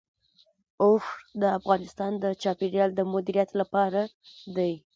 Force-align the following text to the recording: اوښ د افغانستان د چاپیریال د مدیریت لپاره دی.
اوښ 0.83 1.03
د 1.41 1.43
افغانستان 1.57 2.11
د 2.23 2.25
چاپیریال 2.41 2.89
د 2.95 3.01
مدیریت 3.13 3.49
لپاره 3.61 4.01
دی. 4.55 4.73